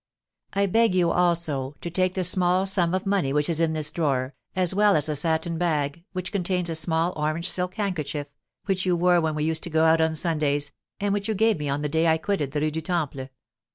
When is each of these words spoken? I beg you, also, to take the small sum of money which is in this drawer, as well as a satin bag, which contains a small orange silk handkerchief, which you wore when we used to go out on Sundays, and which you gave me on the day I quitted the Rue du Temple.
I 0.53 0.65
beg 0.65 0.95
you, 0.95 1.11
also, 1.11 1.75
to 1.81 1.91
take 1.91 2.15
the 2.15 2.23
small 2.23 2.65
sum 2.65 2.95
of 2.95 3.05
money 3.05 3.31
which 3.31 3.47
is 3.47 3.59
in 3.59 3.73
this 3.73 3.91
drawer, 3.91 4.33
as 4.55 4.73
well 4.73 4.95
as 4.95 5.07
a 5.07 5.15
satin 5.15 5.59
bag, 5.59 6.03
which 6.11 6.31
contains 6.31 6.71
a 6.71 6.75
small 6.75 7.13
orange 7.15 7.47
silk 7.47 7.75
handkerchief, 7.75 8.25
which 8.65 8.83
you 8.83 8.95
wore 8.95 9.21
when 9.21 9.35
we 9.35 9.43
used 9.43 9.61
to 9.61 9.69
go 9.69 9.85
out 9.85 10.01
on 10.01 10.15
Sundays, 10.15 10.71
and 10.99 11.13
which 11.13 11.27
you 11.27 11.35
gave 11.35 11.59
me 11.59 11.69
on 11.69 11.83
the 11.83 11.87
day 11.87 12.07
I 12.07 12.17
quitted 12.17 12.51
the 12.51 12.61
Rue 12.61 12.71
du 12.71 12.81
Temple. 12.81 13.29